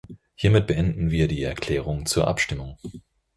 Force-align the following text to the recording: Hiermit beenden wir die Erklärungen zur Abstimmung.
Hiermit 0.33 0.65
beenden 0.65 1.11
wir 1.11 1.27
die 1.27 1.43
Erklärungen 1.43 2.07
zur 2.07 2.27
Abstimmung. 2.27 2.79